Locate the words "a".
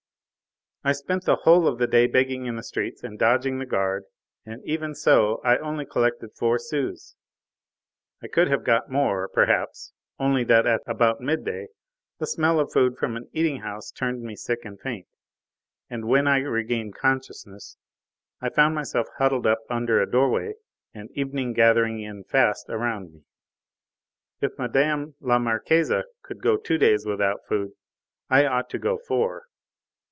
20.01-20.09